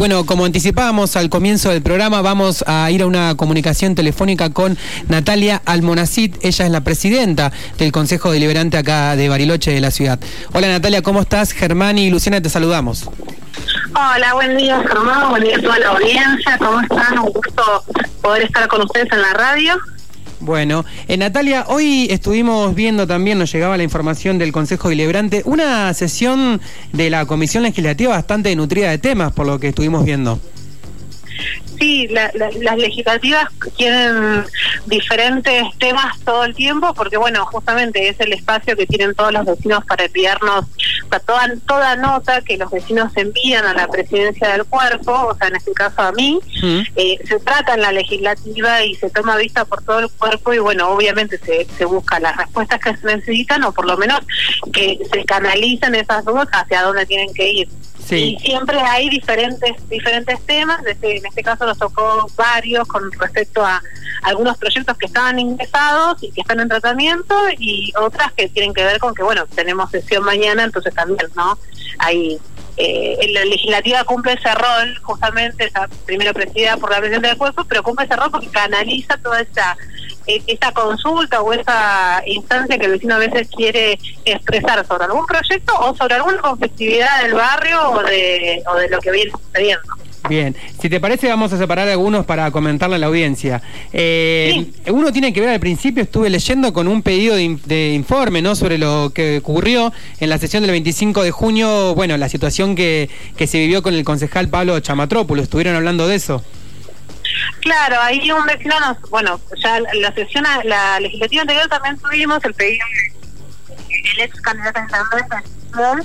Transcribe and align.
Bueno, 0.00 0.24
como 0.24 0.46
anticipábamos 0.46 1.14
al 1.16 1.28
comienzo 1.28 1.68
del 1.68 1.82
programa, 1.82 2.22
vamos 2.22 2.64
a 2.66 2.90
ir 2.90 3.02
a 3.02 3.06
una 3.06 3.34
comunicación 3.36 3.94
telefónica 3.94 4.48
con 4.48 4.78
Natalia 5.08 5.60
Almonacid. 5.66 6.36
Ella 6.40 6.64
es 6.64 6.70
la 6.70 6.80
presidenta 6.80 7.52
del 7.76 7.92
Consejo 7.92 8.32
Deliberante 8.32 8.78
acá 8.78 9.14
de 9.14 9.28
Bariloche 9.28 9.72
de 9.72 9.80
la 9.82 9.90
ciudad. 9.90 10.18
Hola 10.54 10.68
Natalia, 10.68 11.02
¿cómo 11.02 11.20
estás? 11.20 11.52
Germán 11.52 11.98
y 11.98 12.08
Luciana, 12.08 12.40
te 12.40 12.48
saludamos. 12.48 13.10
Hola, 13.94 14.32
buen 14.32 14.56
día 14.56 14.82
Germán, 14.88 15.28
buen 15.28 15.44
día 15.44 15.58
a 15.58 15.60
toda 15.60 15.78
la 15.78 15.88
audiencia. 15.88 16.56
¿Cómo 16.56 16.80
están? 16.80 17.18
Un 17.18 17.32
gusto 17.32 17.84
poder 18.22 18.44
estar 18.44 18.68
con 18.68 18.80
ustedes 18.80 19.12
en 19.12 19.20
la 19.20 19.34
radio. 19.34 19.74
Bueno, 20.40 20.86
eh, 21.06 21.18
Natalia, 21.18 21.66
hoy 21.68 22.08
estuvimos 22.10 22.74
viendo 22.74 23.06
también, 23.06 23.38
nos 23.38 23.52
llegaba 23.52 23.76
la 23.76 23.82
información 23.82 24.38
del 24.38 24.52
Consejo 24.52 24.88
Deliberante, 24.88 25.42
una 25.44 25.92
sesión 25.92 26.62
de 26.94 27.10
la 27.10 27.26
Comisión 27.26 27.62
Legislativa 27.62 28.12
bastante 28.12 28.56
nutrida 28.56 28.90
de 28.90 28.96
temas, 28.96 29.32
por 29.32 29.46
lo 29.46 29.60
que 29.60 29.68
estuvimos 29.68 30.04
viendo. 30.04 30.40
Sí, 31.78 32.08
las 32.08 32.76
legislativas 32.76 33.46
tienen 33.76 34.44
diferentes 34.86 35.64
temas 35.78 36.20
todo 36.20 36.44
el 36.44 36.54
tiempo 36.54 36.92
porque, 36.94 37.16
bueno, 37.16 37.46
justamente 37.46 38.08
es 38.08 38.20
el 38.20 38.32
espacio 38.32 38.76
que 38.76 38.86
tienen 38.86 39.14
todos 39.14 39.32
los 39.32 39.46
vecinos 39.46 39.84
para 39.86 40.04
enviarnos 40.04 40.66
toda, 41.18 41.48
toda 41.66 41.96
nota 41.96 42.40
que 42.42 42.56
los 42.56 42.70
vecinos 42.70 43.10
envían 43.16 43.64
a 43.64 43.74
la 43.74 43.88
presidencia 43.88 44.50
del 44.50 44.64
cuerpo, 44.64 45.12
o 45.12 45.34
sea, 45.36 45.48
en 45.48 45.56
este 45.56 45.72
caso 45.72 46.02
a 46.02 46.12
mí, 46.12 46.38
eh, 46.96 47.18
se 47.26 47.40
trata 47.40 47.74
en 47.74 47.82
la 47.82 47.92
legislativa 47.92 48.84
y 48.84 48.94
se 48.94 49.10
toma 49.10 49.36
vista 49.36 49.64
por 49.64 49.82
todo 49.82 50.00
el 50.00 50.10
cuerpo 50.10 50.52
y, 50.52 50.58
bueno, 50.58 50.90
obviamente 50.90 51.38
se, 51.38 51.66
se 51.76 51.84
buscan 51.84 52.22
las 52.22 52.36
respuestas 52.36 52.80
que 52.80 52.96
se 52.96 53.06
necesitan 53.06 53.64
o 53.64 53.72
por 53.72 53.86
lo 53.86 53.96
menos 53.96 54.20
que 54.72 54.98
se 55.12 55.24
canalicen 55.24 55.94
esas 55.94 56.24
dudas 56.24 56.48
hacia 56.52 56.82
dónde 56.82 57.06
tienen 57.06 57.32
que 57.34 57.50
ir. 57.50 57.68
Y 58.10 58.38
siempre 58.40 58.78
hay 58.80 59.08
diferentes 59.08 59.88
diferentes 59.88 60.40
temas, 60.46 60.84
este, 60.86 61.18
en 61.18 61.26
este 61.26 61.42
caso 61.42 61.64
nos 61.66 61.78
tocó 61.78 62.26
varios 62.36 62.86
con 62.88 63.10
respecto 63.12 63.64
a 63.64 63.82
algunos 64.22 64.58
proyectos 64.58 64.96
que 64.98 65.06
estaban 65.06 65.38
ingresados 65.38 66.22
y 66.22 66.30
que 66.32 66.40
están 66.40 66.60
en 66.60 66.68
tratamiento 66.68 67.34
y 67.58 67.92
otras 67.98 68.32
que 68.32 68.48
tienen 68.48 68.74
que 68.74 68.84
ver 68.84 68.98
con 68.98 69.14
que, 69.14 69.22
bueno, 69.22 69.46
tenemos 69.54 69.90
sesión 69.90 70.24
mañana, 70.24 70.64
entonces 70.64 70.94
también, 70.94 71.30
¿no? 71.34 71.58
Hay 71.98 72.38
eh, 72.76 73.30
la 73.32 73.44
legislativa 73.44 74.04
cumple 74.04 74.32
ese 74.32 74.54
rol, 74.54 74.98
justamente, 75.02 75.66
está 75.66 75.88
primero 76.06 76.32
presidida 76.32 76.76
por 76.76 76.90
la 76.90 76.98
presidenta 76.98 77.28
del 77.28 77.36
cuerpo, 77.36 77.64
pero 77.68 77.82
cumple 77.82 78.06
ese 78.06 78.16
rol 78.16 78.30
porque 78.30 78.48
canaliza 78.48 79.18
toda 79.18 79.40
esa 79.40 79.76
esa 80.46 80.72
consulta 80.72 81.40
o 81.42 81.52
esa 81.52 82.22
instancia 82.26 82.78
que 82.78 82.86
el 82.86 82.92
vecino 82.92 83.14
a 83.14 83.18
veces 83.18 83.48
quiere 83.54 83.98
expresar 84.24 84.86
sobre 84.86 85.04
algún 85.04 85.26
proyecto 85.26 85.72
o 85.78 85.94
sobre 85.96 86.14
alguna 86.14 86.38
conflictividad 86.38 87.22
del 87.22 87.34
barrio 87.34 87.90
o 87.90 88.02
de, 88.02 88.62
o 88.66 88.76
de 88.76 88.88
lo 88.88 89.00
que 89.00 89.10
viene 89.10 89.30
sucediendo. 89.30 89.94
Bien, 90.28 90.54
si 90.80 90.90
te 90.90 91.00
parece 91.00 91.28
vamos 91.28 91.52
a 91.52 91.58
separar 91.58 91.88
algunos 91.88 92.26
para 92.26 92.50
comentarle 92.50 92.96
a 92.96 92.98
la 92.98 93.06
audiencia. 93.06 93.62
Eh, 93.92 94.66
Uno 94.88 95.12
tiene 95.12 95.32
que 95.32 95.40
ver 95.40 95.50
al 95.50 95.60
principio, 95.60 96.02
estuve 96.02 96.28
leyendo 96.28 96.72
con 96.72 96.88
un 96.88 97.02
pedido 97.02 97.36
de, 97.36 97.92
informe 97.94 98.42
¿no? 98.42 98.54
sobre 98.54 98.76
lo 98.76 99.12
que 99.14 99.38
ocurrió 99.38 99.92
en 100.20 100.28
la 100.28 100.38
sesión 100.38 100.62
del 100.62 100.72
25 100.72 101.22
de 101.22 101.30
junio, 101.30 101.94
bueno, 101.94 102.16
la 102.16 102.28
situación 102.28 102.74
que, 102.74 103.08
que 103.36 103.46
se 103.46 103.58
vivió 103.58 103.82
con 103.82 103.94
el 103.94 104.04
concejal 104.04 104.48
Pablo 104.48 104.78
Chamatrópulo, 104.80 105.42
estuvieron 105.42 105.74
hablando 105.74 106.06
de 106.06 106.16
eso. 106.16 106.44
Claro, 107.60 108.00
ahí 108.00 108.30
un 108.32 108.46
vecino 108.46 108.78
nos, 108.80 109.00
bueno, 109.10 109.40
ya 109.62 109.80
la 109.80 110.12
sesión, 110.12 110.44
la 110.64 111.00
legislativa 111.00 111.42
anterior 111.42 111.68
también 111.68 111.98
tuvimos 111.98 112.44
el 112.44 112.54
pedido 112.54 112.84
del 113.88 114.20
ex 114.20 114.40
candidato 114.40 114.80
a 114.80 115.96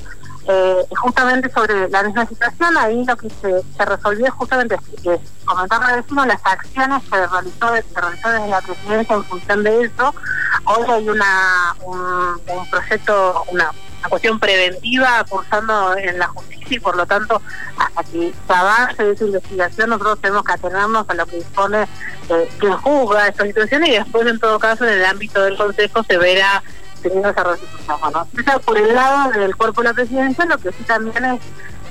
eh, 0.47 0.85
justamente 1.01 1.49
sobre 1.49 1.89
la 1.89 2.03
misma 2.03 2.25
situación, 2.27 2.77
ahí 2.77 3.03
lo 3.03 3.17
que 3.17 3.29
se, 3.29 3.85
resolvió 3.85 4.31
justamente 4.33 4.75
es 4.75 5.19
comentarle 5.43 5.85
al 5.87 6.01
vecino 6.03 6.25
las 6.25 6.41
acciones 6.45 7.01
que 7.03 7.25
realizó, 7.25 7.75
se 7.75 8.01
realizó 8.01 8.29
desde 8.29 8.47
la 8.49 8.61
presidencia 8.61 9.15
en 9.15 9.23
función 9.23 9.63
de 9.63 9.85
eso. 9.85 10.13
Hoy 10.65 10.85
hay 10.87 11.09
una 11.09 11.75
un 11.81 12.69
proyecto, 12.69 13.43
una 13.51 13.71
una 14.05 14.09
cuestión 14.09 14.39
preventiva 14.39 15.25
cursando 15.27 15.97
en 15.97 16.19
la 16.19 16.27
justicia 16.27 16.77
y 16.77 16.79
por 16.79 16.95
lo 16.95 17.05
tanto 17.07 17.41
hasta 17.77 18.03
que 18.03 18.33
se 18.47 18.53
avance 18.53 19.11
esa 19.11 19.25
investigación 19.25 19.89
nosotros 19.89 20.19
tenemos 20.21 20.43
que 20.43 20.53
atenernos 20.53 21.09
a 21.09 21.13
lo 21.15 21.25
que 21.25 21.37
dispone 21.37 21.87
eh, 22.29 22.49
quien 22.59 22.73
juzga 22.73 23.27
esta 23.27 23.45
situación 23.45 23.85
y 23.85 23.91
después 23.91 24.27
en 24.27 24.39
todo 24.39 24.59
caso 24.59 24.85
en 24.85 24.93
el 24.93 25.05
ámbito 25.05 25.41
del 25.43 25.57
consejo 25.57 26.03
se 26.03 26.17
verá 26.17 26.63
teniendo 27.01 27.29
esa 27.29 27.43
resolución. 27.43 27.97
Bueno, 28.01 28.59
por 28.63 28.77
el 28.77 28.93
lado 28.93 29.31
del 29.31 29.55
cuerpo 29.55 29.81
de 29.81 29.87
la 29.89 29.93
presidencia 29.95 30.45
lo 30.45 30.57
que 30.59 30.71
sí 30.71 30.83
también 30.83 31.25
es 31.25 31.41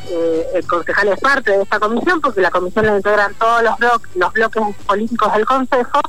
eh, 0.08 0.46
el 0.54 0.66
concejal 0.66 1.08
es 1.08 1.20
parte 1.20 1.50
de 1.50 1.62
esta 1.62 1.80
comisión 1.80 2.20
porque 2.20 2.42
la 2.42 2.50
comisión 2.50 2.86
la 2.86 2.96
integran 2.96 3.34
todos 3.34 3.62
los, 3.62 3.74
los 4.14 4.32
bloques 4.32 4.62
políticos 4.86 5.32
del 5.32 5.46
consejo 5.46 6.00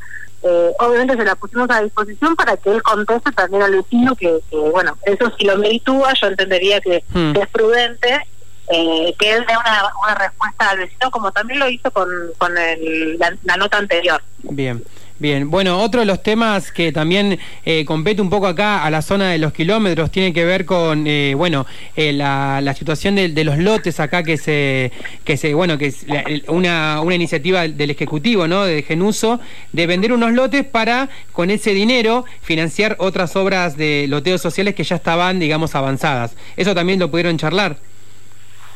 eh, 0.47 0.71
obviamente 0.79 1.17
se 1.17 1.25
la 1.25 1.35
pusimos 1.35 1.67
a 1.71 1.81
disposición 1.81 2.35
para 2.35 2.55
que 2.55 2.69
él 2.69 2.83
conteste 2.83 3.31
también 3.31 3.63
al 3.63 3.71
vecino 3.71 4.15
que, 4.15 4.39
bueno, 4.71 4.95
eso 5.03 5.31
si 5.37 5.45
lo 5.45 5.57
meritúa, 5.57 6.13
yo 6.13 6.27
entendería 6.27 6.79
que, 6.81 7.03
hmm. 7.13 7.35
es 7.35 7.47
prudente 7.49 8.21
eh, 8.69 9.15
que 9.17 9.33
él 9.33 9.43
dé 9.47 9.57
una, 9.57 9.91
una, 10.03 10.15
respuesta 10.15 10.69
al 10.69 10.77
vecino, 10.79 11.09
como 11.09 11.31
también 11.31 11.59
lo 11.59 11.67
hizo 11.67 11.89
con, 11.89 12.07
con 12.37 12.55
el, 12.57 13.17
la 13.17 13.57
nota 13.57 13.77
anterior. 13.77 14.21
Bien. 14.43 14.83
Bien, 15.17 15.49
bueno, 15.49 15.79
otro 15.79 16.01
de 16.01 16.05
los 16.05 16.21
temas 16.21 16.73
que 16.73 16.91
también 16.91 17.39
eh, 17.63 17.85
compete 17.85 18.21
un 18.21 18.29
poco 18.29 18.47
acá 18.47 18.83
a 18.83 18.89
la 18.89 19.01
zona 19.01 19.29
de 19.29 19.37
los 19.37 19.53
kilómetros 19.53 20.11
tiene 20.11 20.33
que 20.33 20.43
ver 20.43 20.65
con, 20.65 21.07
eh, 21.07 21.33
bueno, 21.35 21.65
eh, 21.95 22.11
la, 22.11 22.59
la, 22.61 22.73
situación 22.73 23.15
de, 23.15 23.43
los 23.45 23.57
lotes 23.57 24.01
acá 24.01 24.23
que 24.23 24.37
se, 24.37 24.91
que 25.23 25.37
se, 25.37 25.53
bueno, 25.53 25.77
que 25.77 25.85
es 25.85 26.05
una, 26.49 26.99
una 26.99 27.15
iniciativa 27.15 27.65
del 27.65 27.91
Ejecutivo, 27.91 28.45
¿no? 28.49 28.65
De 28.65 28.83
Genuso, 28.83 29.39
de 29.71 29.87
vender 29.87 30.11
unos 30.11 30.33
lotes 30.33 30.65
para, 30.65 31.07
con 31.31 31.49
ese 31.49 31.73
dinero, 31.73 32.25
financiar 32.41 32.97
otras 32.99 33.37
obras 33.37 33.77
de 33.77 34.07
loteos 34.09 34.41
sociales 34.41 34.75
que 34.75 34.83
ya 34.83 34.97
estaban, 34.97 35.39
digamos, 35.39 35.75
avanzadas. 35.75 36.35
¿Eso 36.57 36.75
también 36.75 36.99
lo 36.99 37.09
pudieron 37.09 37.37
charlar? 37.37 37.77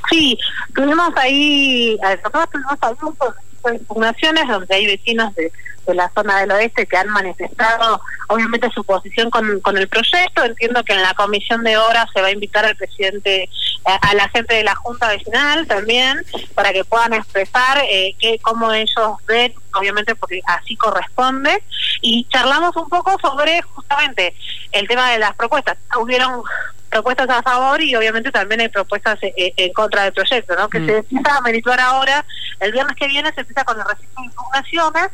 Sí, 0.10 0.38
tuvimos 0.74 1.12
ahí, 1.18 1.98
nosotros 2.02 2.50
tuvimos 2.50 2.78
ahí 2.82 2.96
un 3.02 3.49
impugnaciones 3.74 4.48
donde 4.48 4.76
hay 4.76 4.86
vecinos 4.86 5.34
de 5.36 5.52
de 5.90 5.96
la 5.96 6.10
zona 6.14 6.40
del 6.40 6.52
oeste 6.52 6.86
que 6.86 6.98
han 6.98 7.10
manifestado 7.10 8.02
obviamente 8.28 8.70
su 8.70 8.84
posición 8.84 9.30
con, 9.30 9.60
con 9.60 9.78
el 9.78 9.88
proyecto. 9.88 10.44
Entiendo 10.44 10.84
que 10.84 10.94
en 10.94 11.02
la 11.02 11.14
comisión 11.14 11.64
de 11.64 11.78
obras 11.78 12.06
se 12.14 12.22
va 12.22 12.28
a 12.28 12.32
invitar 12.32 12.66
al 12.66 12.76
presidente, 12.76 13.50
eh, 13.86 13.98
a, 14.02 14.14
la 14.14 14.28
gente 14.30 14.56
de 14.56 14.64
la 14.64 14.76
Junta 14.76 15.08
Vecinal 15.08 15.66
también, 15.68 16.24
para 16.54 16.74
que 16.74 16.84
puedan 16.84 17.14
expresar 17.14 17.82
eh, 17.90 18.16
que, 18.20 18.40
cómo 18.40 18.72
ellos 18.74 19.18
ven, 19.28 19.54
obviamente 19.74 20.16
porque 20.16 20.42
así 20.46 20.76
corresponde. 20.76 21.64
Y 22.02 22.26
charlamos 22.30 22.76
un 22.76 22.90
poco 22.90 23.18
sobre 23.20 23.62
justamente 23.62 24.36
el 24.72 24.88
tema 24.88 25.12
de 25.12 25.20
las 25.20 25.36
propuestas. 25.36 25.78
Hubieron 25.98 26.44
propuestas 26.90 27.30
a 27.30 27.42
favor 27.42 27.82
y 27.82 27.96
obviamente 27.96 28.32
también 28.32 28.62
hay 28.62 28.70
propuestas 28.70 29.20
eh, 29.22 29.54
en, 29.56 29.74
contra 29.74 30.04
del 30.04 30.14
proyecto, 30.14 30.56
¿no? 30.56 30.70
Que 30.70 30.80
mm. 30.80 30.86
se 30.86 30.98
empieza 30.98 31.38
a 31.38 31.42
merituar 31.42 31.80
ahora, 31.80 32.26
el 32.60 32.72
viernes 32.72 32.96
que 32.96 33.08
viene 33.08 33.32
se 33.34 33.42
empieza 33.42 33.64
con 33.64 33.80
el 33.80 33.86
registro 33.86 34.22
de 34.22 34.26
impugnaciones 34.26 35.10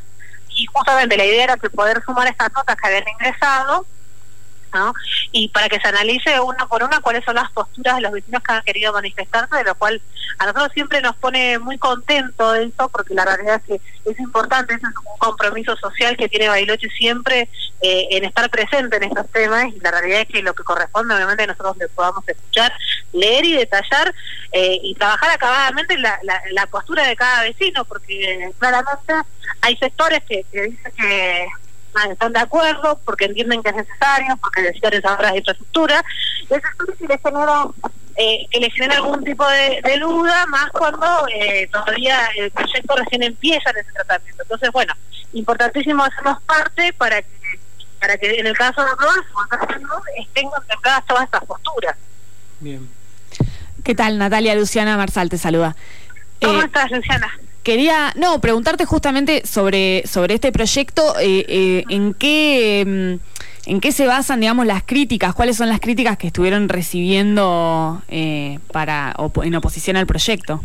y 0.49 0.65
justamente 0.67 1.17
la 1.17 1.25
idea 1.25 1.43
era 1.43 1.57
que 1.57 1.69
poder 1.69 2.01
sumar 2.03 2.27
estas 2.27 2.51
notas 2.53 2.75
que 2.77 2.87
habían 2.87 3.07
ingresado 3.07 3.85
y 5.31 5.49
para 5.49 5.69
que 5.69 5.79
se 5.79 5.87
analice 5.87 6.39
una 6.39 6.65
por 6.67 6.83
una 6.83 6.99
cuáles 6.99 7.23
son 7.25 7.35
las 7.35 7.51
posturas 7.51 7.95
de 7.95 8.01
los 8.01 8.11
vecinos 8.11 8.41
que 8.43 8.53
han 8.53 8.63
querido 8.63 8.93
manifestarse, 8.93 9.55
de 9.55 9.63
lo 9.63 9.75
cual 9.75 10.01
a 10.37 10.45
nosotros 10.45 10.71
siempre 10.73 11.01
nos 11.01 11.15
pone 11.15 11.59
muy 11.59 11.77
contento 11.77 12.53
eso, 12.55 12.89
porque 12.89 13.13
la 13.13 13.25
realidad 13.25 13.61
es 13.67 13.79
que 13.79 14.09
es 14.11 14.19
importante, 14.19 14.73
ese 14.73 14.85
es 14.85 14.97
un 14.97 15.17
compromiso 15.17 15.75
social 15.77 16.17
que 16.17 16.29
tiene 16.29 16.49
Bailoche 16.49 16.89
siempre 16.89 17.49
eh, 17.81 18.07
en 18.11 18.25
estar 18.25 18.49
presente 18.49 18.97
en 18.97 19.03
estos 19.03 19.29
temas, 19.31 19.65
y 19.73 19.79
la 19.79 19.91
realidad 19.91 20.21
es 20.21 20.27
que 20.27 20.41
lo 20.41 20.53
que 20.53 20.63
corresponde, 20.63 21.15
obviamente, 21.15 21.47
nosotros 21.47 21.77
le 21.77 21.87
podamos 21.89 22.27
escuchar, 22.27 22.73
leer 23.13 23.45
y 23.45 23.53
detallar 23.53 24.13
eh, 24.51 24.79
y 24.81 24.95
trabajar 24.95 25.31
acabadamente 25.31 25.97
la, 25.97 26.19
la, 26.51 26.67
postura 26.67 27.07
de 27.07 27.15
cada 27.15 27.43
vecino, 27.43 27.85
porque 27.85 28.51
claramente 28.57 29.13
hay 29.61 29.77
sectores 29.77 30.21
que 30.23 30.45
dicen 30.51 30.91
que 30.97 31.47
están 32.11 32.33
de 32.33 32.39
acuerdo 32.39 32.99
porque 33.05 33.25
entienden 33.25 33.63
que 33.63 33.69
es 33.69 33.75
necesario, 33.75 34.37
porque 34.37 34.61
necesitan 34.61 34.93
esa 34.93 35.13
obras 35.13 35.31
de 35.31 35.37
infraestructura, 35.39 36.03
y 36.49 36.53
eso 36.53 36.67
sí 36.97 37.07
les 37.07 37.21
genera, 37.21 37.65
eh, 38.17 38.47
que 38.51 38.59
les 38.59 38.73
genera 38.73 38.95
algún 38.95 39.23
tipo 39.23 39.45
de, 39.47 39.99
duda, 39.99 40.45
más 40.47 40.71
cuando 40.71 41.27
eh, 41.33 41.67
todavía 41.71 42.29
el 42.37 42.51
proyecto 42.51 42.95
recién 42.95 43.23
empieza 43.23 43.69
en 43.71 43.77
ese 43.77 43.91
tratamiento. 43.91 44.43
Entonces, 44.43 44.71
bueno, 44.71 44.93
importantísimo 45.33 46.03
hacernos 46.03 46.41
parte 46.43 46.93
para 46.93 47.21
que 47.21 47.35
para 47.99 48.17
que 48.17 48.39
en 48.39 48.45
el 48.45 48.55
caso 48.55 48.83
de 48.83 48.91
aprobar, 48.91 49.17
estén 50.17 50.49
contempladas 50.49 51.05
todas 51.05 51.23
estas 51.23 51.43
posturas. 51.45 51.95
Bien. 52.59 52.87
¿Qué 53.83 53.95
tal, 53.95 54.17
Natalia 54.17 54.53
Luciana 54.53 54.97
Marsal? 54.97 55.29
Te 55.29 55.37
saluda. 55.37 55.75
¿Cómo 56.41 56.61
eh, 56.61 56.65
estás, 56.65 56.91
Luciana? 56.91 57.31
Quería, 57.65 58.13
no, 58.15 58.39
preguntarte 58.41 58.85
justamente 58.85 59.41
sobre, 59.43 60.03
sobre 60.05 60.35
este 60.35 60.51
proyecto, 60.51 61.19
eh, 61.19 61.45
eh, 61.49 61.83
en 61.89 62.13
qué... 62.13 63.19
Mm, 63.19 63.35
¿En 63.67 63.81
qué 63.81 63.91
se 63.91 64.05
basan, 64.05 64.41
digamos, 64.41 64.67
las 64.67 64.83
críticas? 64.83 65.33
¿Cuáles 65.33 65.57
son 65.57 65.69
las 65.69 65.79
críticas 65.79 66.19
que 66.19 66.27
estuvieron 66.27 66.69
recibiendo 66.69 67.99
eh, 68.09 68.59
para 68.71 69.15
en 69.41 69.55
oposición 69.55 69.97
al 69.97 70.05
proyecto? 70.05 70.63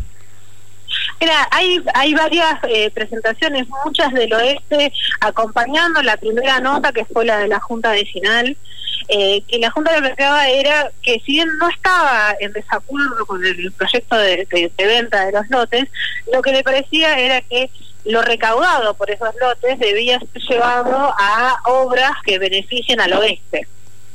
Mira, 1.19 1.49
hay, 1.51 1.83
hay 1.95 2.13
varias 2.13 2.59
eh, 2.69 2.91
presentaciones, 2.91 3.67
muchas 3.87 4.13
del 4.13 4.31
oeste, 4.35 4.93
acompañando 5.21 6.03
la 6.03 6.19
primera 6.19 6.61
nota 6.61 6.93
que 6.93 7.07
fue 7.07 7.25
la 7.25 7.39
de 7.39 7.49
la 7.49 7.59
Junta 7.59 7.93
Vecinal, 7.93 8.55
eh, 9.09 9.43
que 9.49 9.59
la 9.59 9.71
Junta 9.71 9.93
le 9.93 10.01
planteaba 10.01 10.49
era 10.49 10.91
que 11.03 11.21
si 11.21 11.33
bien 11.33 11.49
no 11.59 11.69
estaba 11.69 12.35
en 12.41 12.53
desacuerdo 12.53 13.27
con 13.27 13.45
el 13.45 13.73
proyecto 13.73 14.17
de, 14.17 14.47
venta 14.77 15.27
de 15.27 15.33
los 15.33 15.49
lotes, 15.51 15.89
lo 16.33 16.43
que 16.43 16.53
le 16.53 16.63
parecía 16.63 17.19
era 17.19 17.41
que 17.41 17.71
lo 18.05 18.23
recaudado 18.23 18.95
por 18.95 19.11
esos 19.11 19.35
lotes 19.41 19.79
debía 19.79 20.19
ser 20.19 20.43
llevado 20.49 21.15
a 21.19 21.57
obras 21.67 22.13
que 22.25 22.39
beneficien 22.39 23.01
al 23.01 23.13
oeste. 23.13 23.67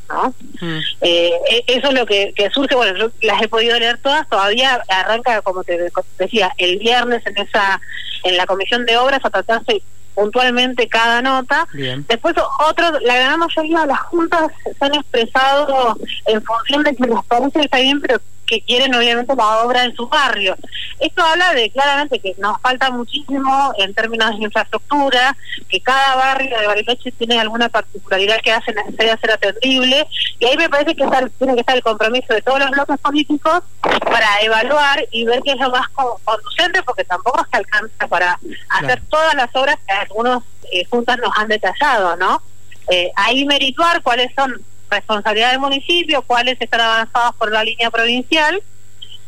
¿no? 0.10 0.34
Mm. 0.62 0.80
Eh, 1.02 1.32
e, 1.50 1.64
eso 1.68 1.88
es 1.88 1.94
lo 1.94 2.06
que, 2.06 2.34
surge, 2.54 2.76
bueno, 2.76 2.98
yo 2.98 3.12
las 3.22 3.42
he 3.42 3.48
podido 3.48 3.78
leer 3.78 3.98
todas, 4.00 4.28
todavía 4.30 4.84
arranca, 4.88 5.42
como 5.42 5.64
te 5.64 5.92
decía, 6.20 6.52
el 6.58 6.78
viernes 6.78 7.26
en 7.26 7.38
esa 7.38 7.82
en 8.24 8.38
la 8.38 8.46
comisión 8.46 8.86
de 8.86 8.98
obras 8.98 9.24
a 9.24 9.30
tratarse 9.30 9.82
puntualmente 10.16 10.88
cada 10.88 11.22
nota. 11.22 11.68
Después 12.08 12.36
otros, 12.68 13.02
la 13.04 13.16
gran 13.16 13.40
mayoría 13.40 13.82
de 13.82 13.88
las 13.88 14.00
juntas 14.00 14.52
se 14.64 14.86
han 14.86 14.96
expresado 14.96 15.98
en 16.26 16.42
función 16.42 16.84
de 16.84 16.96
que 16.96 17.04
les 17.04 17.24
parece 17.28 17.62
está 17.62 17.80
bien, 17.80 18.02
pero 18.02 18.20
que 18.46 18.62
quieren 18.62 18.94
obviamente 18.94 19.36
la 19.36 19.60
obra 19.60 19.84
en 19.84 19.96
su 19.96 20.08
barrio. 20.08 20.56
Esto 21.00 21.24
habla 21.24 21.54
de 21.54 21.70
claramente 21.72 22.20
que 22.20 22.36
nos 22.38 22.60
falta 22.62 22.90
muchísimo 22.92 23.74
en 23.78 23.94
términos 23.94 24.38
de 24.38 24.46
infraestructura, 24.46 25.36
que 25.68 25.82
cada 25.82 26.16
barrio 26.16 26.58
de 26.58 26.68
Bariloche 26.68 27.12
tiene 27.12 27.40
alguna 27.40 27.70
particularidad 27.70 28.40
que 28.42 28.52
hace 28.52 28.74
necesaria 28.74 29.18
ser 29.18 29.32
atendible, 29.32 30.08
y 30.40 30.46
ahí 30.46 30.58
me 30.58 30.70
parece 30.70 30.96
que 30.96 31.06
tiene 31.38 31.54
que 31.56 31.60
estar 31.62 31.76
el 31.76 31.84
compromiso 31.84 32.34
de 32.34 32.42
todos 32.42 32.60
los 32.60 32.72
bloques 32.72 33.00
políticos 33.00 33.64
para 33.82 34.42
evaluar 34.42 35.06
y 35.12 35.26
ver 35.26 35.42
qué 35.44 35.52
es 35.52 35.60
lo 35.60 35.70
más 35.70 35.88
conducente, 35.90 36.84
porque 36.84 37.04
tampoco 37.04 37.46
se 37.52 37.58
alcanza 37.58 38.08
para 38.08 38.40
hacer 38.70 39.02
todas 39.10 39.34
las 39.36 39.54
obras 39.56 39.78
que 39.88 39.94
algunos 39.94 40.44
eh, 40.72 40.86
juntas 40.86 41.18
nos 41.18 41.32
han 41.38 41.48
detallado, 41.48 42.16
¿no? 42.18 42.42
Eh, 42.90 43.12
ahí 43.16 43.46
merituar 43.46 44.02
cuáles 44.02 44.32
son 44.36 44.62
responsabilidad 44.90 45.52
del 45.52 45.60
municipio, 45.60 46.22
cuáles 46.22 46.60
están 46.60 46.82
avanzados 46.82 47.36
por 47.36 47.52
la 47.52 47.64
línea 47.64 47.90
provincial. 47.92 48.62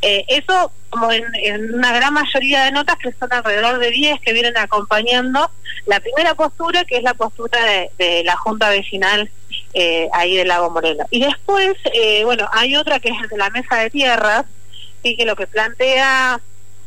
Eh, 0.02 0.26
eso 0.28 0.72
como 0.90 1.12
en, 1.12 1.26
una 1.74 1.92
gran 1.92 2.14
mayoría 2.14 2.66
de 2.66 2.72
notas, 2.72 2.98
que 2.98 3.12
son 3.14 3.32
alrededor 3.32 3.80
de 3.80 3.92
10 3.92 4.22
que 4.22 4.34
vienen 4.34 4.58
acompañando 4.58 5.50
la 5.86 6.00
primera 6.00 6.36
postura, 6.36 6.86
que 6.86 6.98
es 6.98 7.04
la 7.04 7.14
postura 7.14 7.60
de, 7.98 8.24
la 8.24 8.36
Junta 8.38 8.70
Vecinal 8.70 9.30
eh, 9.74 10.08
ahí 10.14 10.36
del 10.36 10.48
Lago 10.48 10.70
Moreno. 10.70 11.06
Y 11.10 11.22
después, 11.22 11.74
eh, 11.94 12.24
bueno, 12.24 12.48
hay 12.52 12.76
otra 12.76 13.00
que 13.00 13.10
es 13.10 13.30
de 13.30 13.38
la 13.38 13.50
Mesa 13.50 13.76
de 13.78 13.90
Tierras, 13.90 14.46
y 15.04 15.16
que 15.16 15.26
lo 15.26 15.36
que 15.36 15.48
plantea 15.48 16.40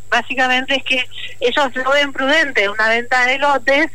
básicamente 0.09 0.77
es 0.77 0.85
que 0.85 1.09
ellos 1.41 1.75
lo 1.77 1.91
ven 1.91 2.13
prudente 2.13 2.69
una 2.69 2.89
venta 2.89 3.27
de 3.27 3.39
lotes 3.39 3.91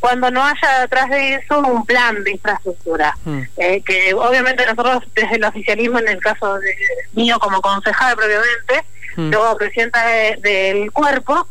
cuando 0.00 0.30
no 0.30 0.44
haya 0.44 0.80
detrás 0.80 1.08
de 1.10 1.34
eso 1.34 1.58
un 1.58 1.84
plan 1.84 2.22
de 2.24 2.32
infraestructura. 2.32 3.16
Mm. 3.24 3.40
Eh, 3.56 3.82
que 3.84 4.14
obviamente 4.14 4.64
nosotros 4.66 5.04
desde 5.14 5.36
el 5.36 5.44
oficialismo, 5.44 5.98
en 5.98 6.08
el 6.08 6.18
caso 6.18 6.58
de, 6.58 6.74
mío 7.12 7.38
como 7.38 7.60
concejal 7.60 8.16
propiamente, 8.16 8.84
mm. 9.16 9.30
luego 9.30 9.56
presidenta 9.56 10.06
del 10.40 10.90
cuerpo, 10.92 11.48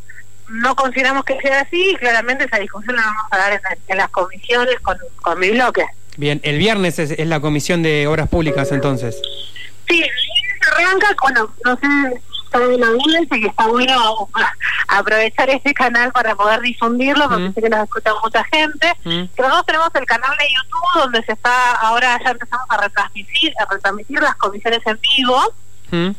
no 0.49 0.75
consideramos 0.75 1.25
que 1.25 1.37
sea 1.41 1.61
así 1.61 1.91
y 1.91 1.95
claramente 1.95 2.45
esa 2.45 2.57
discusión 2.59 2.95
la 2.95 3.01
vamos 3.01 3.23
a 3.31 3.37
dar 3.37 3.61
en, 3.87 3.97
las 3.97 4.09
comisiones 4.09 4.79
con, 4.81 4.97
con 5.21 5.39
mi 5.39 5.49
bloque. 5.51 5.85
Bien, 6.15 6.39
el 6.43 6.57
viernes 6.57 6.99
es, 6.99 7.11
es, 7.11 7.27
la 7.27 7.39
comisión 7.39 7.83
de 7.83 8.07
obras 8.07 8.29
públicas 8.29 8.71
entonces. 8.71 9.21
Sí, 9.87 10.01
el 10.01 10.09
viernes 10.09 10.67
arranca, 10.71 11.15
bueno, 11.21 11.53
no 11.63 11.77
sé 11.77 12.21
de 12.55 12.77
la 12.77 12.87
audiencia 12.87 13.37
que 13.39 13.47
está 13.47 13.67
bueno 13.67 14.29
aprovechar 14.87 15.49
este 15.49 15.73
canal 15.73 16.11
para 16.11 16.35
poder 16.35 16.61
difundirlo 16.61 17.29
porque 17.29 17.51
sé 17.53 17.61
que 17.61 17.69
nos 17.69 17.83
escucha 17.83 18.11
mucha 18.23 18.43
gente. 18.45 18.93
Pero 19.03 19.49
nosotros 19.49 19.65
tenemos 19.65 19.89
el 19.95 20.05
canal 20.05 20.31
de 20.37 20.45
YouTube 20.45 21.01
donde 21.03 21.23
se 21.23 21.33
está 21.33 21.71
ahora 21.75 22.19
ya 22.23 22.31
empezamos 22.31 22.65
a 22.69 22.77
retransmitir 22.77 23.53
a 23.59 23.65
retransmitir 23.71 24.21
las 24.21 24.35
comisiones 24.35 24.81
en 24.85 24.99
vivo. 24.99 25.53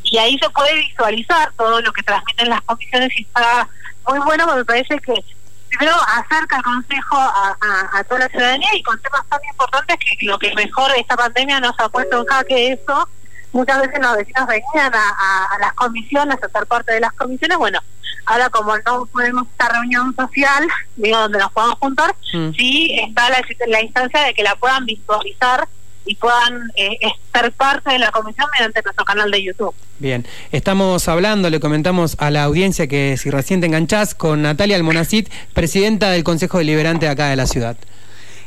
Y 0.02 0.19
ahí 0.19 0.38
se 0.38 0.48
puede 0.50 0.75
visualizar 0.75 1.52
todo 1.56 1.80
lo 1.80 1.92
que 1.92 2.02
transmiten 2.02 2.48
las 2.48 2.62
comisiones 2.62 3.10
y 3.19 3.22
está 3.22 3.69
muy 4.08 4.19
bueno 4.20 4.44
porque 4.44 4.58
me 4.58 4.64
parece 4.64 4.98
que 5.00 5.25
primero 5.69 5.94
acerca 6.16 6.56
el 6.56 6.62
consejo 6.62 7.16
a, 7.16 7.56
a, 7.92 8.04
toda 8.04 8.20
la 8.20 8.28
ciudadanía 8.28 8.75
y 8.75 8.82
con 8.82 8.98
temas 9.00 9.26
tan 9.28 9.40
importantes 9.50 9.96
que 9.98 10.26
lo 10.26 10.38
que 10.38 10.54
mejor 10.54 10.90
esta 10.96 11.16
pandemia 11.16 11.60
nos 11.60 11.78
ha 11.78 11.90
puesto 11.90 12.20
en 12.20 12.25
jaque 12.25 12.72
eso 12.72 13.08
muchas 13.52 13.80
veces 13.80 14.00
los 14.00 14.16
vecinos 14.16 14.46
venían 14.46 14.92
a, 14.94 15.58
las 15.60 15.72
comisiones, 15.74 16.38
a 16.42 16.48
ser 16.48 16.66
parte 16.66 16.92
de 16.92 17.00
las 17.00 17.12
comisiones, 17.12 17.58
bueno, 17.58 17.80
ahora 18.26 18.50
como 18.50 18.76
no 18.78 19.06
podemos 19.06 19.46
esta 19.48 19.68
reunión 19.68 20.14
social, 20.14 20.66
digo, 20.96 21.18
donde 21.18 21.38
nos 21.38 21.52
podamos 21.52 21.78
juntar, 21.78 22.14
mm. 22.32 22.50
sí 22.56 22.98
está 23.00 23.30
la, 23.30 23.40
la 23.66 23.82
instancia 23.82 24.20
de 24.22 24.34
que 24.34 24.42
la 24.42 24.56
puedan 24.56 24.84
visualizar 24.84 25.68
y 26.08 26.14
puedan 26.14 26.72
eh, 26.74 26.98
ser 27.34 27.52
parte 27.52 27.92
de 27.92 27.98
la 27.98 28.10
comisión 28.10 28.48
mediante 28.52 28.80
nuestro 28.82 29.04
canal 29.04 29.30
de 29.30 29.42
YouTube. 29.42 29.74
Bien, 29.98 30.26
estamos 30.52 31.06
hablando, 31.06 31.50
le 31.50 31.60
comentamos 31.60 32.16
a 32.18 32.30
la 32.30 32.44
audiencia 32.44 32.86
que 32.86 33.16
si 33.18 33.30
recién 33.30 33.60
te 33.60 33.66
enganchás 33.66 34.14
con 34.14 34.42
Natalia 34.42 34.76
Almonacid, 34.76 35.28
presidenta 35.52 36.10
del 36.10 36.24
Consejo 36.24 36.58
Deliberante 36.58 37.08
acá 37.08 37.28
de 37.28 37.36
la 37.36 37.46
ciudad. 37.46 37.76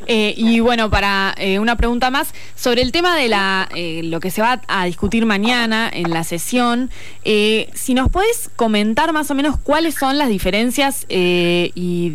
Eh, 0.07 0.33
y 0.35 0.59
bueno, 0.59 0.89
para 0.89 1.33
eh, 1.37 1.59
una 1.59 1.75
pregunta 1.75 2.09
más, 2.09 2.33
sobre 2.55 2.81
el 2.81 2.91
tema 2.91 3.15
de 3.15 3.29
la 3.29 3.69
eh, 3.75 4.01
lo 4.03 4.19
que 4.19 4.31
se 4.31 4.41
va 4.41 4.61
a 4.67 4.85
discutir 4.85 5.25
mañana 5.25 5.89
en 5.91 6.09
la 6.09 6.23
sesión, 6.23 6.89
si 7.23 7.93
nos 7.93 8.09
puedes 8.09 8.49
comentar 8.55 9.13
más 9.13 9.31
o 9.31 9.35
menos 9.35 9.57
cuáles 9.57 9.95
son 9.95 10.17
las 10.17 10.29
diferencias 10.29 11.05
y, 11.09 12.13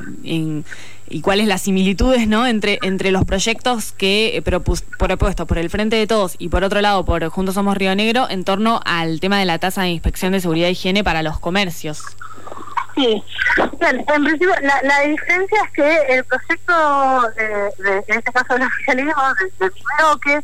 y 1.08 1.20
cuáles 1.20 1.46
las 1.46 1.62
similitudes 1.62 2.26
¿no? 2.26 2.46
entre, 2.46 2.78
entre 2.82 3.10
los 3.10 3.24
proyectos 3.24 3.92
que 3.92 4.42
propuesto 4.44 5.46
por 5.46 5.58
el 5.58 5.70
Frente 5.70 5.96
de 5.96 6.06
Todos 6.06 6.34
y 6.38 6.48
por 6.48 6.64
otro 6.64 6.80
lado 6.80 7.04
por 7.04 7.26
Juntos 7.28 7.54
Somos 7.54 7.76
Río 7.76 7.94
Negro 7.94 8.28
en 8.28 8.44
torno 8.44 8.80
al 8.84 9.20
tema 9.20 9.38
de 9.38 9.44
la 9.44 9.58
tasa 9.58 9.82
de 9.82 9.90
inspección 9.90 10.32
de 10.32 10.40
seguridad 10.40 10.68
y 10.68 10.72
higiene 10.72 11.04
para 11.04 11.22
los 11.22 11.38
comercios. 11.38 12.02
Sí, 12.96 13.22
Bien, 13.78 14.04
en 14.08 14.24
principio 14.24 14.54
la, 14.62 15.00
diferencia 15.00 15.58
es 15.64 15.70
que 15.72 16.14
el 16.14 16.24
proyecto, 16.24 17.30
de, 17.36 18.04
en 18.08 18.18
este 18.18 18.32
caso 18.32 18.54
del 18.54 18.62
oficialismo, 18.62 19.12
del 19.38 19.70
de 19.70 19.82
bloque, 19.98 20.40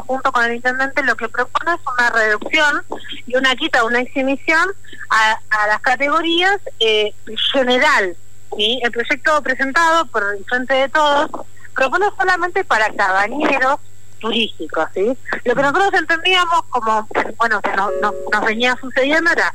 junto 0.00 0.32
con 0.32 0.44
el 0.44 0.56
intendente, 0.56 1.02
lo 1.04 1.16
que 1.16 1.28
propone 1.28 1.74
es 1.74 1.80
una 1.96 2.10
reducción 2.10 2.82
y 3.26 3.36
una 3.36 3.54
quita, 3.54 3.84
una 3.84 4.00
exhibición 4.00 4.68
a, 5.10 5.66
las 5.68 5.80
categorías 5.80 6.60
eh, 6.80 7.14
general. 7.52 8.16
¿sí? 8.56 8.80
El 8.82 8.90
proyecto 8.90 9.40
presentado 9.42 10.06
por 10.06 10.24
el 10.36 10.44
Frente 10.44 10.74
de 10.74 10.88
Todos 10.88 11.30
propone 11.74 12.06
solamente 12.18 12.64
para 12.64 12.92
cabañeros 12.92 13.78
turísticos. 14.18 14.88
¿sí? 14.94 15.16
Lo 15.44 15.54
que 15.54 15.62
nosotros 15.62 15.94
entendíamos 15.94 16.62
como, 16.70 17.06
bueno, 17.36 17.60
que 17.60 17.72
no, 17.76 17.90
nos 18.00 18.44
venía 18.44 18.76
sucediendo 18.80 19.30
era 19.30 19.52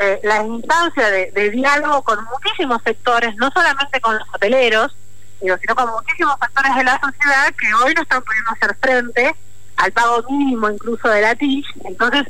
eh, 0.00 0.18
la 0.22 0.42
instancia 0.42 1.10
de, 1.10 1.50
diálogo 1.50 2.02
con 2.02 2.24
muchísimos 2.24 2.82
sectores, 2.82 3.36
no 3.36 3.50
solamente 3.50 4.00
con 4.00 4.18
los 4.18 4.26
hoteleros, 4.32 4.96
sino 5.38 5.74
con 5.76 5.90
muchísimos 5.90 6.36
sectores 6.40 6.74
de 6.74 6.84
la 6.84 6.98
sociedad 7.00 7.54
que 7.54 7.74
hoy 7.74 7.94
no 7.94 8.00
están 8.00 8.22
pudiendo 8.22 8.50
hacer 8.50 8.74
frente 8.80 9.34
al 9.76 9.92
pago 9.92 10.22
mínimo 10.30 10.70
incluso 10.70 11.06
de 11.06 11.20
la 11.20 11.34
TIC. 11.34 11.66
Entonces, 11.84 12.24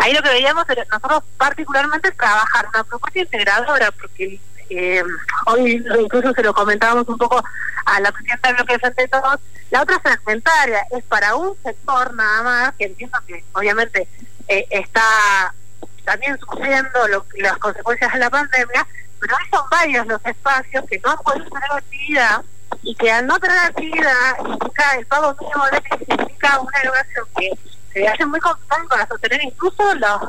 ahí 0.00 0.12
lo 0.12 0.22
que 0.22 0.30
veíamos 0.30 0.68
era 0.68 0.84
nosotros 0.90 1.22
particularmente 1.36 2.10
trabajar 2.10 2.66
una 2.74 2.82
propuesta 2.82 3.20
integradora, 3.20 3.92
porque 3.92 4.40
eh, 4.70 5.04
hoy 5.46 5.84
incluso 6.00 6.32
se 6.32 6.42
lo 6.42 6.52
comentábamos 6.52 7.06
un 7.08 7.18
poco 7.18 7.40
a 7.84 8.00
la 8.00 8.10
presidenta 8.10 8.48
del 8.48 8.56
bloque 8.56 8.78
de 8.96 9.08
Todos, 9.08 9.38
la 9.70 9.82
otra 9.82 10.00
segmentaria 10.02 10.84
es 10.90 11.04
para 11.04 11.36
un 11.36 11.56
sector 11.62 12.14
nada 12.14 12.42
más, 12.42 12.74
que 12.74 12.86
entiendo 12.86 13.16
que 13.28 13.44
obviamente 13.52 14.08
eh, 14.48 14.66
está 14.70 15.54
también 16.04 16.38
sufriendo 16.38 17.00
las 17.38 17.58
consecuencias 17.58 18.12
de 18.12 18.18
la 18.18 18.30
pandemia, 18.30 18.86
pero 19.20 19.36
hoy 19.36 19.44
son 19.50 19.68
varios 19.70 20.06
los 20.06 20.24
espacios 20.24 20.84
que 20.88 21.00
no 21.00 21.10
han 21.10 21.18
podido 21.18 21.44
tener 21.50 21.72
actividad 21.72 22.42
y 22.82 22.94
que 22.94 23.12
al 23.12 23.26
no 23.26 23.38
tener 23.38 23.58
actividad 23.58 24.38
implica 24.46 24.94
el 24.96 25.06
pago 25.06 25.36
mínimo 25.40 25.64
de 25.66 26.04
significa 26.06 26.58
una 26.58 26.78
erogación 26.82 27.26
que 27.36 27.50
se 27.92 28.08
hace 28.08 28.26
muy 28.26 28.40
complicado 28.40 28.88
para 28.88 29.06
sostener 29.06 29.44
incluso 29.44 29.94
los, 29.94 30.22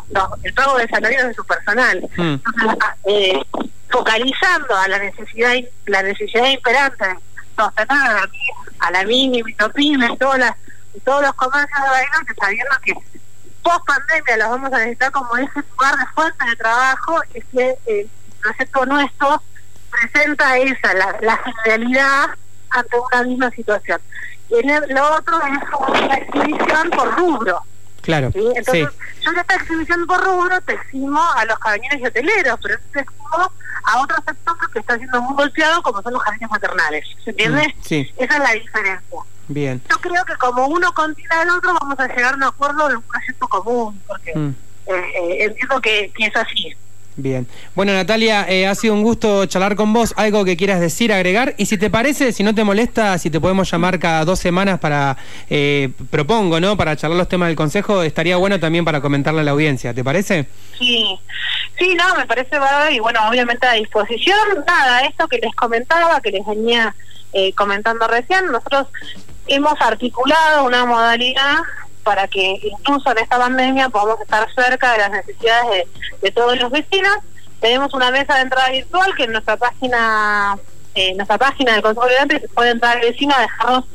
el 0.43 0.53
pago 0.53 0.77
de 0.77 0.87
salarios 0.87 1.23
de 1.23 1.33
su 1.33 1.45
personal. 1.45 2.09
Hmm. 2.15 2.35
eh, 3.05 3.41
focalizando 3.89 4.75
a 4.75 4.87
la 4.87 4.97
necesidad 4.97 5.53
la 5.85 6.01
necesidad 6.01 6.47
imperante 6.47 7.05
de 7.05 7.15
sostener 7.55 8.29
a 8.79 8.91
la 8.91 9.03
mínima 9.03 9.49
y 9.49 10.17
todas 10.17 10.39
las 10.39 10.55
todos 11.03 11.21
los 11.23 11.33
comercios 11.33 11.79
de 11.81 12.25
que 12.27 12.33
sabiendo 12.35 12.75
que 12.83 12.93
post 13.63 13.85
pandemia 13.85 14.37
los 14.37 14.49
vamos 14.49 14.73
a 14.73 14.77
necesitar 14.77 15.11
como 15.11 15.35
ese 15.37 15.63
lugar 15.71 15.97
de 15.97 16.05
fuerza 16.13 16.45
de 16.45 16.55
trabajo, 16.55 17.21
es 17.33 17.45
que 17.45 17.77
el 17.87 18.09
proyecto 18.41 18.85
nuestro 18.85 19.43
presenta 19.89 20.57
esa, 20.57 20.93
la, 20.93 21.17
la 21.21 21.37
generalidad 21.37 22.29
ante 22.69 22.97
una 22.97 23.23
misma 23.23 23.51
situación. 23.51 24.01
Y 24.49 24.93
lo 24.93 25.15
otro 25.15 25.39
es 25.41 25.69
como 25.69 25.93
una 25.93 26.15
exhibición 26.15 26.89
por 26.91 27.15
rubro. 27.17 27.61
Claro. 28.01 28.31
Entonces, 28.35 28.89
yo 29.21 29.31
en 29.31 29.37
esta 29.37 29.55
exhibición 29.55 30.05
por 30.05 30.21
rubro 30.23 30.59
te 30.61 30.73
eximo 30.73 31.21
a 31.35 31.45
los 31.45 31.57
cabañeros 31.59 32.01
y 32.01 32.05
hoteleros, 32.05 32.59
pero 32.61 32.77
te 32.91 32.99
eximo 32.99 33.51
a 33.85 34.01
otro 34.01 34.17
sector 34.25 34.71
que 34.71 34.79
está 34.79 34.97
siendo 34.97 35.21
muy 35.21 35.35
golpeado, 35.35 35.81
como 35.81 36.01
son 36.01 36.13
los 36.13 36.23
jardines 36.23 36.51
maternales. 36.51 37.05
¿Se 37.23 37.29
entiende? 37.29 37.67
Mm, 37.67 37.81
sí. 37.81 38.13
Esa 38.17 38.33
es 38.33 38.39
la 38.43 38.51
diferencia. 38.51 39.12
Bien. 39.47 39.81
Yo 39.89 39.97
creo 39.97 40.23
que 40.25 40.35
como 40.35 40.67
uno 40.67 40.93
contina 40.93 41.41
el 41.43 41.49
otro, 41.49 41.73
vamos 41.79 41.99
a 41.99 42.07
llegar 42.07 42.33
a 42.33 42.37
un 42.37 42.43
acuerdo 42.43 42.87
de 42.89 42.95
un 42.95 43.03
proyecto 43.03 43.47
común, 43.47 44.01
porque 44.07 44.31
Mm. 44.35 44.49
eh, 44.87 44.91
eh, 44.91 45.37
entiendo 45.45 45.81
que, 45.81 46.11
que 46.15 46.25
es 46.27 46.35
así. 46.35 46.73
Bien. 47.15 47.45
Bueno, 47.75 47.93
Natalia, 47.93 48.47
eh, 48.49 48.65
ha 48.65 48.73
sido 48.73 48.95
un 48.95 49.03
gusto 49.03 49.45
charlar 49.45 49.75
con 49.75 49.93
vos. 49.93 50.15
Algo 50.17 50.43
que 50.45 50.57
quieras 50.57 50.79
decir, 50.79 51.13
agregar. 51.13 51.53
Y 51.59 51.67
si 51.67 51.77
te 51.77 51.91
parece, 51.91 52.31
si 52.31 52.41
no 52.41 52.55
te 52.55 52.63
molesta, 52.63 53.19
si 53.19 53.29
te 53.29 53.39
podemos 53.39 53.69
llamar 53.69 53.99
cada 53.99 54.25
dos 54.25 54.39
semanas 54.39 54.79
para, 54.79 55.15
eh, 55.47 55.91
propongo, 56.09 56.59
¿no? 56.59 56.75
Para 56.75 56.95
charlar 56.95 57.19
los 57.19 57.29
temas 57.29 57.49
del 57.49 57.55
Consejo, 57.55 58.01
estaría 58.01 58.37
bueno 58.37 58.59
también 58.59 58.83
para 58.83 58.99
comentarle 58.99 59.41
a 59.41 59.43
la 59.43 59.51
audiencia. 59.51 59.93
¿Te 59.93 60.03
parece? 60.03 60.47
Sí, 60.79 61.19
sí, 61.77 61.93
no, 61.93 62.15
me 62.15 62.25
parece 62.25 62.57
bárbaro 62.57 62.89
y 62.91 62.99
bueno, 62.99 63.19
obviamente 63.29 63.67
a 63.67 63.73
disposición. 63.73 64.39
Nada, 64.65 65.01
esto 65.01 65.27
que 65.27 65.37
les 65.37 65.53
comentaba, 65.53 66.19
que 66.19 66.31
les 66.31 66.43
venía 66.47 66.95
eh, 67.31 67.53
comentando 67.53 68.07
recién, 68.07 68.47
nosotros 68.47 68.87
hemos 69.47 69.79
articulado 69.81 70.65
una 70.65 70.85
modalidad 70.85 71.57
para 72.03 72.27
que 72.27 72.59
incluso 72.63 73.11
en 73.11 73.19
esta 73.19 73.37
pandemia 73.37 73.89
podamos 73.89 74.19
estar 74.21 74.47
cerca 74.53 74.91
de 74.93 74.97
las 74.99 75.11
necesidades 75.11 75.69
de, 75.71 75.87
de 76.21 76.31
todos 76.31 76.57
los 76.59 76.71
vecinos. 76.71 77.17
Tenemos 77.61 77.93
una 77.93 78.11
mesa 78.11 78.35
de 78.35 78.41
entrada 78.41 78.69
virtual 78.69 79.15
que 79.15 79.23
en 79.23 79.31
nuestra 79.31 79.55
página, 79.55 80.57
eh, 80.95 81.13
nuestra 81.15 81.37
página 81.37 81.73
del 81.73 81.81
Consejo 81.81 82.07
Liberante 82.07 82.41
se 82.41 82.49
puede 82.49 82.71
entrar 82.71 82.97
el 82.97 83.11
vecino 83.11 83.33
a 83.35 83.41
dejarnos 83.41 83.85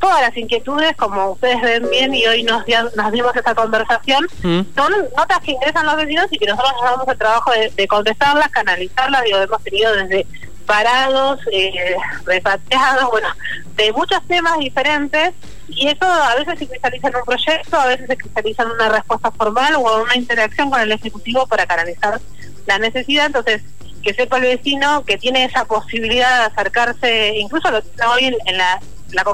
todas 0.00 0.22
las 0.22 0.34
inquietudes, 0.34 0.96
como 0.96 1.32
ustedes 1.32 1.60
ven 1.60 1.90
bien 1.90 2.14
y 2.14 2.26
hoy 2.26 2.42
nos, 2.42 2.64
nos 2.96 3.12
dimos 3.12 3.36
esta 3.36 3.54
conversación, 3.54 4.26
Mm. 4.42 4.60
son 4.74 4.92
notas 5.14 5.40
que 5.40 5.52
ingresan 5.52 5.84
los 5.84 5.96
vecinos 5.96 6.26
y 6.30 6.38
que 6.38 6.46
nosotros 6.46 6.72
nos 6.80 6.90
damos 6.90 7.08
el 7.08 7.18
trabajo 7.18 7.50
de, 7.52 7.70
de 7.76 7.86
contestarlas, 7.86 8.48
canalizarlas, 8.48 9.22
digo, 9.24 9.38
hemos 9.38 9.62
tenido 9.62 9.92
desde 9.94 10.26
parados, 10.70 11.40
eh, 11.52 11.96
repatriados, 12.24 13.10
bueno, 13.10 13.26
de 13.74 13.92
muchos 13.92 14.22
temas 14.28 14.56
diferentes 14.60 15.32
y 15.68 15.88
eso 15.88 16.04
a 16.04 16.36
veces 16.36 16.60
se 16.60 16.68
cristaliza 16.68 17.08
en 17.08 17.16
un 17.16 17.24
proyecto, 17.24 17.76
a 17.76 17.86
veces 17.86 18.06
se 18.06 18.16
cristaliza 18.16 18.62
en 18.62 18.70
una 18.70 18.88
respuesta 18.88 19.32
formal 19.32 19.74
o 19.76 19.96
en 19.96 20.02
una 20.02 20.16
interacción 20.16 20.70
con 20.70 20.80
el 20.80 20.92
Ejecutivo 20.92 21.44
para 21.48 21.66
canalizar 21.66 22.20
la 22.66 22.78
necesidad, 22.78 23.26
entonces 23.26 23.62
que 24.04 24.14
sepa 24.14 24.36
el 24.36 24.42
vecino 24.44 25.04
que 25.04 25.18
tiene 25.18 25.44
esa 25.44 25.64
posibilidad 25.64 26.38
de 26.38 26.44
acercarse, 26.54 27.32
incluso 27.36 27.68
lo 27.72 27.82
tiene 27.82 28.06
hoy 28.12 28.24
en, 28.26 28.34
en 28.46 28.56
la, 28.56 28.80
la, 29.10 29.24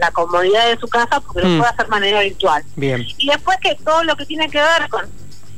la 0.00 0.10
comodidad 0.12 0.66
de 0.66 0.78
su 0.78 0.88
casa 0.88 1.20
porque 1.20 1.42
Mm. 1.46 1.52
lo 1.52 1.58
puede 1.58 1.70
hacer 1.74 1.84
de 1.84 1.90
manera 1.90 2.20
virtual. 2.20 2.64
Bien. 2.76 3.06
Y 3.18 3.26
después 3.28 3.58
que 3.60 3.74
todo 3.84 4.02
lo 4.04 4.16
que 4.16 4.24
tiene 4.24 4.48
que 4.48 4.58
ver 4.58 4.88
con 4.88 5.02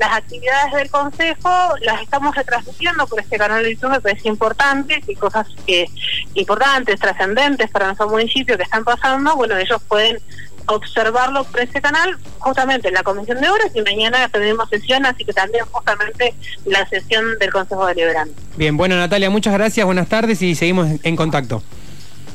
las 0.02 0.14
actividades 0.14 0.72
del 0.72 0.90
Consejo 0.90 1.50
las 1.82 2.02
estamos 2.02 2.34
retransmitiendo 2.34 3.06
por 3.06 3.20
este 3.20 3.38
canal 3.38 3.62
de 3.62 3.74
YouTube, 3.74 3.90
me 3.90 4.00
parece 4.00 4.26
importante, 4.28 5.00
y 5.06 5.14
cosas 5.14 5.46
que 5.64 5.86
importantes, 6.34 6.98
trascendentes 6.98 7.70
para 7.70 7.86
nuestro 7.86 8.08
municipio 8.08 8.56
que 8.56 8.64
están 8.64 8.82
pasando, 8.82 9.36
bueno, 9.36 9.56
ellos 9.56 9.80
pueden 9.86 10.18
observarlo 10.66 11.44
por 11.44 11.60
ese 11.60 11.80
canal, 11.80 12.18
justamente 12.40 12.88
en 12.88 12.94
la 12.94 13.04
Comisión 13.04 13.40
de 13.40 13.48
Obras, 13.48 13.70
y 13.74 13.82
mañana 13.82 14.28
tenemos 14.28 14.68
sesión, 14.68 15.06
así 15.06 15.24
que 15.24 15.32
también 15.32 15.64
justamente 15.70 16.34
la 16.64 16.84
sesión 16.88 17.38
del 17.38 17.52
Consejo 17.52 17.86
Deliberante. 17.86 18.34
Bien, 18.56 18.76
bueno, 18.76 18.96
Natalia, 18.96 19.30
muchas 19.30 19.54
gracias, 19.54 19.86
buenas 19.86 20.08
tardes 20.08 20.42
y 20.42 20.56
seguimos 20.56 20.88
en 21.04 21.14
contacto. 21.14 21.62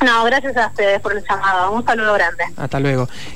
No, 0.06 0.24
gracias 0.26 0.56
a 0.56 0.68
ustedes 0.68 1.02
por 1.02 1.12
el 1.18 1.24
llamado, 1.28 1.72
un 1.72 1.84
saludo 1.84 2.14
grande. 2.14 2.46
Hasta 2.56 2.80
luego. 2.80 3.10